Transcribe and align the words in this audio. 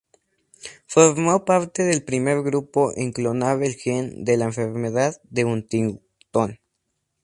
Formó 0.87 1.45
parte 1.45 1.83
del 1.83 2.03
primer 2.03 2.41
grupo 2.41 2.91
en 2.95 3.11
clonar 3.11 3.61
el 3.61 3.75
gen 3.75 4.25
de 4.25 4.35
la 4.35 4.45
enfermedad 4.45 5.21
de 5.29 5.45
Huntington. 5.45 6.59